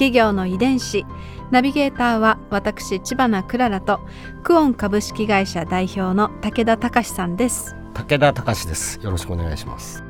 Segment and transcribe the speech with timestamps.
[0.00, 1.04] 企業の遺伝子。
[1.50, 4.00] ナビゲーターは私千葉なクララと
[4.42, 7.76] クオン株式会社代表の武田隆さんです。
[7.92, 8.98] 武田隆です。
[9.02, 10.02] よろしくお願いします。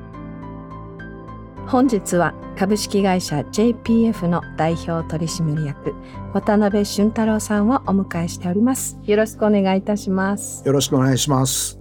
[1.66, 5.92] 本日は株式会社 JPF の代表取締役
[6.34, 8.96] 渡辺俊太郎さんをお迎えしております。
[9.02, 10.64] よろしくお願いいたします。
[10.64, 11.80] よろしくお願いします。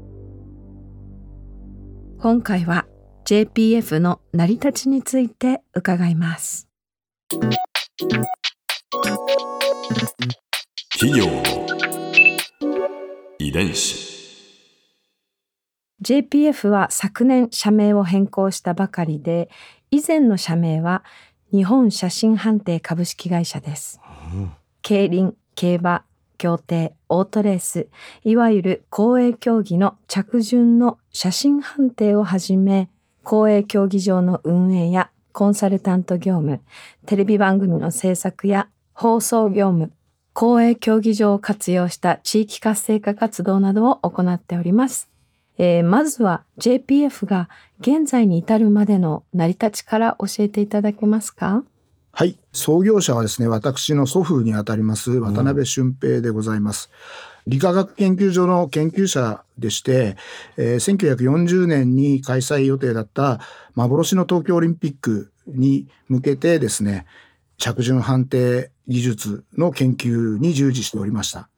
[2.19, 2.87] 今回は
[3.25, 6.67] JPF の成り立ちについて伺います
[7.99, 8.15] 企
[11.19, 11.43] 業の
[13.37, 14.07] 遺伝子。
[16.01, 19.49] JPF は昨年社名を変更したばかりで
[19.91, 21.03] 以前の社名は
[21.51, 23.99] 日本写真判定株式会社です、
[24.33, 26.05] うん競輪競馬
[26.37, 27.89] 競艇オートレース
[28.23, 32.89] いわゆる公営競技の着順の写真判定をはじめ
[33.23, 36.59] 公営競技場の運営やコンサルタント業務
[37.05, 39.93] テレビ番組の制作や放送業務
[40.33, 45.07] 公営競技場を活用した地域活性化活動などを行っております。
[45.57, 47.47] えーまずは JPF が
[47.79, 51.63] 現在に至るまでの成り立ちから教えていただけますか？
[52.11, 52.37] はい。
[52.51, 56.89] 創業者はですね私の祖父にあたります渡辺俊平でございます、
[57.49, 60.15] 理化学研究所の研究者でして、
[60.55, 63.39] えー1940年に開催予定だった
[63.75, 67.05] 幻の東京オリンピックに向けてですね
[67.57, 71.49] 着順判定技術の研究に従事しておりました。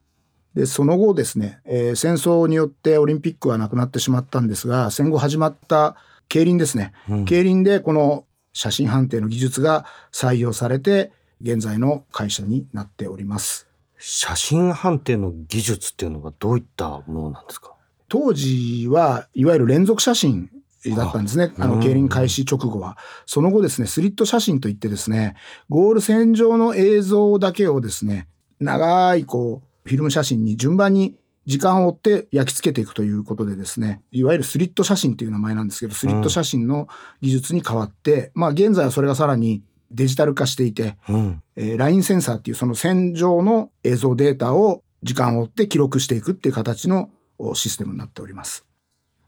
[0.55, 5.97] でその後ですね、えー戦争によってオリンピックはなくなってしまったんですが戦後始まった
[6.29, 7.25] 競輪ですね、うん。
[7.25, 11.11] 競輪でこの写真判定の技術が採用されて
[11.41, 13.67] 現在の会社になっております
[14.01, 17.75] 写真判定の技術っていうのはどういったものなんですか？
[18.09, 20.49] 当時はいわゆる連続写真
[20.95, 21.53] だったんですね。
[21.59, 22.97] あの、うん競輪開始直後は。
[23.27, 25.35] その後ですね、スリット写真といってですね、
[25.69, 28.27] ゴール線上の映像だけをですね、
[28.59, 36.87] 長いこう、フィルム写真に順番に時間を追って焼き付けていくということでですね、いわゆるスリット写真という名前なんですけど、スリット写真の
[37.21, 41.43] 技術に変わって、まあ現在はそれがさらにデジタル化していて、うん。
[41.55, 48.65] えーラインセンサーっていうその線上の映像データを時間を追って記録していくっていう形のおシステムになっております。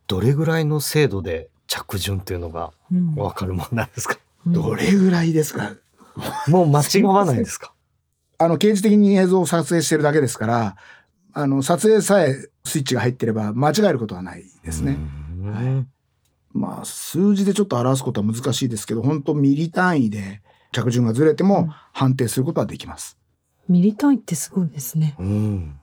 [0.07, 2.71] どれぐらいの精度で着順っていうのが
[3.15, 5.71] わかるもんなんですか、どれぐらいですか？
[6.47, 7.73] もう間違わないんですか？
[8.37, 10.75] あの、刑事的に映像を撮影してるだけですから、
[11.33, 12.35] あの、撮影さえ
[12.65, 14.97] スイッチが入ってれば間違えることはないですね。
[15.41, 15.51] うん。
[15.51, 15.87] はい。
[16.51, 20.41] まあ、数字でちょっと表すことは難しいですけど、本当ミリ単位で
[20.73, 23.17] 着順がずれても判定することはできます。
[23.69, 25.15] ミリ単位ってすごいですね。
[25.17, 25.79] うん。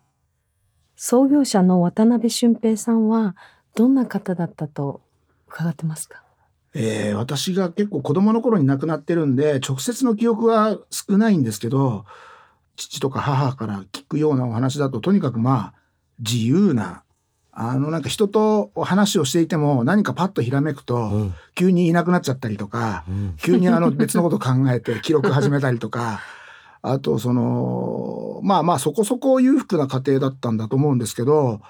[0.97, 3.35] 創業者の渡辺俊平さんは
[3.75, 5.01] どんな方だったと
[5.49, 6.23] 伺ってますか？
[6.75, 12.05] えー私が結構子供の頃に亡くなってるんで、直接の記憶は少ないんですけど、
[12.77, 15.75] 父とか母から聞くようなお話だと、とにかくまあ、
[16.19, 17.03] 自由な、
[17.63, 21.35] あのなんか人と話をしていても何かパッとひらめくと、うん。
[21.55, 23.37] 急にいなくなっちゃったりとか、うん。
[23.37, 26.21] 急にあの別のこと考えて記録始めたりとか、
[26.81, 31.61] あとその、まあまあそこそこ裕福な家庭だったんだと思うんですけど、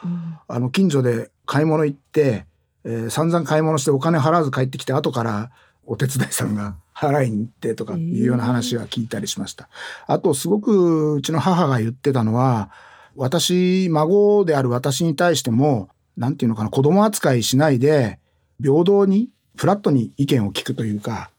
[0.46, 2.46] あの近所で買い物行って、
[2.84, 5.50] えー散々買い物してお金払わず帰ってきて後から
[5.86, 9.68] お手伝いさんが払いに行ってとかいうような話は聞いたりしました。
[10.06, 12.70] あとすごくうちの母が言ってたのは
[13.16, 18.18] 私孫である私に対してもなんていうのかな子供扱いしないで
[18.62, 21.30] 平等にフラットに意見を聞くというか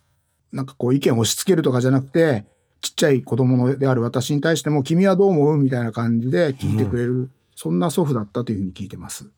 [0.51, 2.45] なんかこう意見を押し付けるとかじゃなくて
[2.81, 9.29] ちっちゃい子供である私に対しても君はどう思うみたいな感じで聞いてくれる、そんな祖父だったというふうに聞いてます。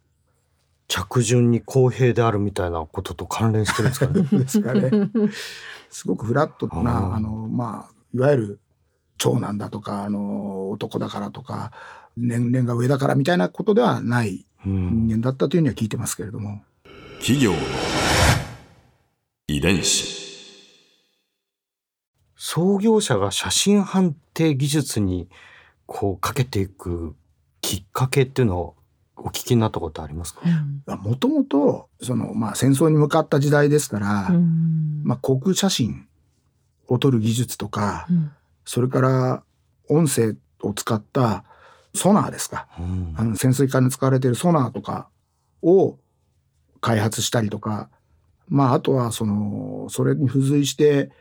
[0.88, 5.10] 着順に公平であるみたいなことと関連してるんですかね ですかね。
[5.90, 8.60] すごくフラットな、あの、まあ、いわゆる
[9.18, 11.72] 長男だとか、あの、男だからとか、
[12.18, 15.08] 年齢が上だからみたいなことではないうん。
[15.08, 16.64] 人間だったというには聞いてますけれども。
[17.20, 17.58] 企業の
[19.48, 20.24] 遺伝子。
[22.36, 25.30] 創業者が写真判定技術に
[25.86, 27.16] こうかけていく
[27.62, 28.76] きっかけっていうのを
[29.16, 30.42] お聞きになったことありますか、
[30.98, 35.02] もともと、その、まあ、戦争に向かった時代ですから、うん。
[35.04, 36.08] まあ、航空写真
[36.88, 38.32] を撮る技術とか、うん。
[38.66, 39.44] それから
[39.90, 41.46] 音声を使った
[41.96, 43.14] ソナーですか、うん。
[43.18, 45.10] あの潜水艦に使われているソナーとか
[45.62, 45.98] を
[46.82, 47.90] 開発したりとか、
[48.50, 51.12] まああとはその、それに付随して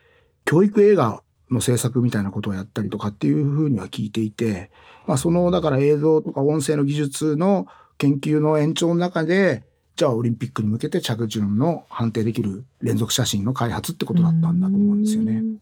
[0.45, 4.71] 教育映画の制作みたいなことをやったりとかっていうふうには聞いていて、
[5.07, 7.67] まあそのだから映像とか音声の技術の
[7.99, 9.65] 研究の延長の中で、
[9.95, 15.33] じゃあオリンピックに向けて着順の判定できる連続写真の開発ってことだったんだと思うんですよね。
[15.35, 15.59] うん。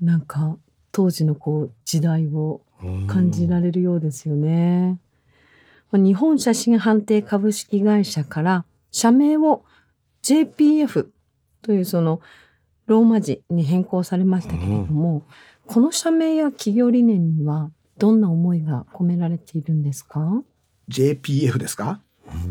[0.00, 0.56] なんか
[0.92, 2.60] 当時のこう時代を
[3.06, 4.98] 感じられるようですよね。
[5.90, 9.64] まあ日本写真判定株式会社から社名を
[10.22, 11.08] JPF
[11.62, 12.20] というその
[12.86, 15.22] ローマ字に変更されましたけれども、
[15.66, 20.42] この社名や企業理念にはどんな思いが込められているんですか
[20.88, 22.00] ？JPF ですか？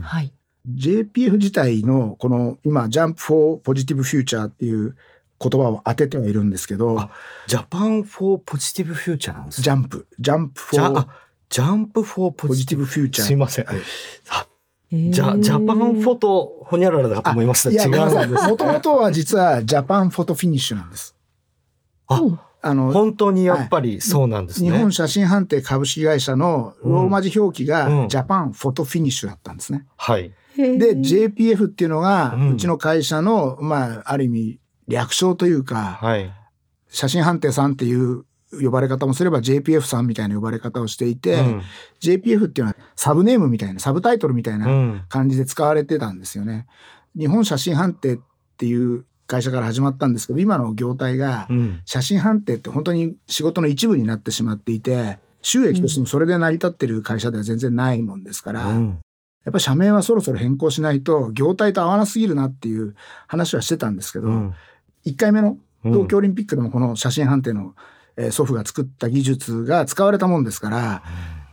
[0.01, 0.31] はい。
[0.69, 4.95] JPF 自体のこの今 Jump for Positive Future っていう
[5.39, 7.09] 言葉を当ててはいるんですけどあ、
[7.47, 11.07] Japan for Positive Future なんですジャンプ、ジャンプじゃ for あ、
[11.49, 13.27] ジャンプフォーポポジティブブフューチャー。
[13.27, 13.65] すいません。
[13.65, 13.77] はい
[14.89, 17.69] じゃ、 Japan Photo ホニャララだと思いました。
[17.71, 18.47] いや、違うんです。
[18.47, 21.13] もともとは実は Japan Photo Finish なんです。
[22.07, 24.71] あうんあの、本当にやっぱりそうなんですね。
[24.71, 29.85] 日本写真判定株式会社のローマ字表記うがん Japan Photo Finish だったんですね。
[29.97, 30.33] はい。
[30.55, 36.31] で、JPF っていうのが、うんうちの会社の、まあ、ある意味、略称というか、はい。
[36.89, 41.61] 写真判定さんっていう呼ばれ方もすれば JPF さんみたいな呼ばれ方をしていて、うん
[41.99, 46.67] JPF っていうのはサブネームみたいな、サブタイトルみたいうなん感じで使われてたんですよね。
[47.17, 48.19] 日本写真判定っ
[48.57, 51.81] ていう会社から始まったんですけど、今の業態がうん。
[51.85, 58.99] 写真判定って本当に仕事の一部になってしまっていて、収益としてもそれで成り立ってる会社では全然ないもんですから、うん
[59.45, 62.95] やっぱり社名はそろそろ変更しないと業態と合わなすぎるなっていう
[63.27, 64.53] 話はしてたんですけど、うん
[65.07, 67.73] 1回目のうん東京オリンピックでもこの写真判定の
[68.17, 71.03] えー祖父が作った技術が使われたもんですから、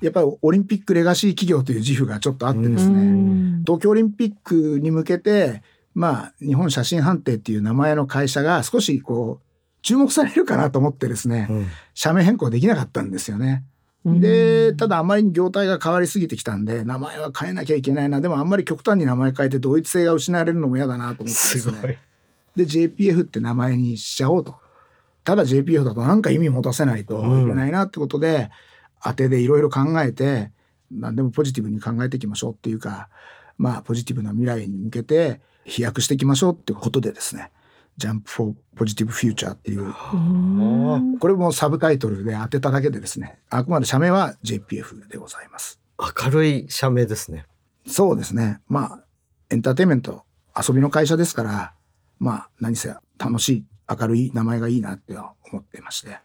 [0.00, 5.62] やっぱりオリンピックレガシー企業という自負がちょっとあってですね、うん東京オリンピックに向けて、
[5.94, 9.44] まあ、日本写真判定っていう名前の会社が少しこう、
[9.82, 13.64] 注目されるかなと思ってですね、うん社名変更できなかったんですよね。
[14.04, 18.20] で、ただあまりに業態が変わりすぎてきたんで、名前は変えなきゃいけないな。
[18.20, 21.98] でもあんまり極端に名前変えて同一性が失われるのも嫌だなと思ってですね。。
[22.56, 24.56] で、JPF って名前にしちゃおうと。
[25.24, 28.50] ただ JPF だとなんか意味持たせないといけないなってことで、
[29.02, 30.50] 当てでいろいろ考えて、
[30.90, 33.08] 何でもポジティブに考えていきましょうっていうか、
[33.56, 37.50] まあポジティブな未来に向けて飛躍していきましょうってことでですね、
[37.98, 40.16] Jump for Positive Future っていう、う
[40.96, 45.80] んこれもサブタイトルで当てただけでですね、あくまで社名は JPF でございます。
[45.98, 47.46] 明るい社名ですね。
[47.86, 48.60] そうですね。
[48.68, 49.04] まあ、
[49.50, 50.24] エンターテインメント、
[50.56, 51.74] 遊びの会社ですから、
[52.18, 56.18] まあ、何せ楽しい、明るい名前がいいなっては思ってまして。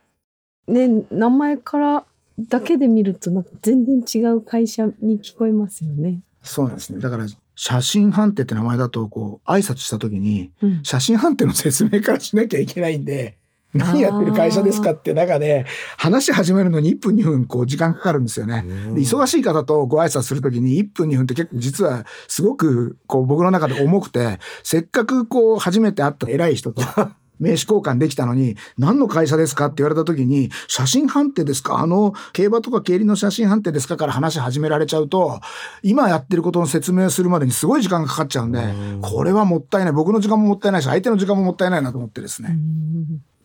[0.68, 2.06] ね、名前から
[2.48, 6.22] だけで見るとなんか全然違う会社に聞こえますよね。
[6.42, 7.00] そうなんですね。
[7.00, 7.26] だから、
[7.56, 13.38] 写真判定って名前だと、こう、挨拶した時に、うん写真判定の説明からしなきゃいけないんで、
[13.74, 15.66] 何やってる会社ですかって中で、
[15.98, 18.64] 話始めるのに1分2分、こう、時間かかるんですよね。
[18.96, 26.82] で忙しい方とご挨拶するときに1分2分って結構実はすごくこう僕の中で重くて、せっかくこう初めて会った偉い人と
[27.40, 31.80] 名刺交換できたのに、何の会社ですかって言われたときに、写真判定ですか？
[31.80, 35.40] あの、競馬とか競輪の写真判定ですかから話始められちゃうと、
[35.82, 38.62] 今やってることの説明をするまでにすごい時間がかかっちゃうんで、
[39.02, 39.94] これはもったいない。
[39.94, 42.58] 僕の時間ももったいないし、相手の時間ももったいないなと思ってですね、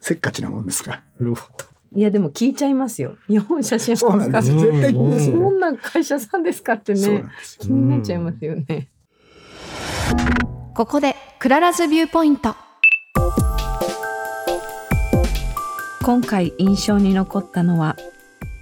[0.06, 0.90] せっかちなもんですか？
[0.90, 0.96] ら。
[1.18, 1.64] なるほど。
[1.96, 3.16] いやでも聞いちゃいますよ。
[3.26, 4.61] 日本写真そうなんですよ。
[4.61, 5.42] 絶対聞くんですよね。
[5.42, 7.25] どんな会社さんですかってね。
[7.58, 8.90] 気になっちゃいますよね。
[10.75, 12.54] ここで Clara's Viewpoint
[16.02, 17.96] 今回印象に残ったのは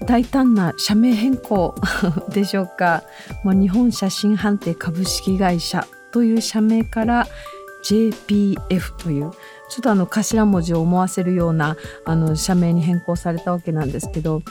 [0.07, 1.75] 大胆な社名変更
[2.33, 3.03] でしょうか、
[3.45, 7.27] まあ、日本写真判定株式会社という社名から
[7.85, 9.33] JPF という
[9.73, 14.43] ちょっとあの頭文字を思わせるようなあの社名に変更されたわけなんですけど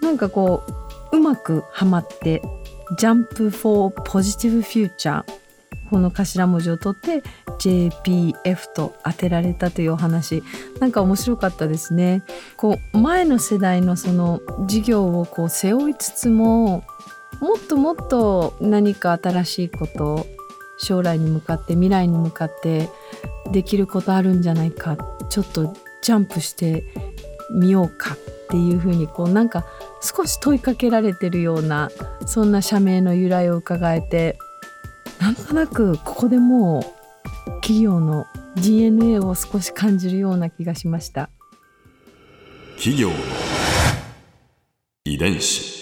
[0.00, 0.62] なんかこ
[1.10, 2.40] ううまくはまって
[2.96, 5.24] 「Jump for Positive Future」
[5.90, 7.24] この頭文字を取って
[7.58, 10.44] JPF と当てられたというお話
[10.78, 12.22] なんか面白かったですね。
[12.56, 16.84] こう前の世代のその事業をこう背負いつつも
[17.40, 20.24] もっともっと何か新しいこと
[20.78, 22.88] 将来に向かって未来に向かって
[23.52, 24.96] できることあるんじゃないか。
[25.30, 26.84] ちょっとジャンプして
[27.52, 28.16] みようか。
[28.52, 29.64] っていうふうにこうなんか
[30.02, 31.90] 少し問いかけられてるような
[32.26, 34.36] そんな社名の由来を伺えて
[35.18, 41.30] なんとなくここでもう企業の DNA を少し感じるような気がしました。
[42.76, 43.10] 企業
[45.06, 45.81] 遺伝子。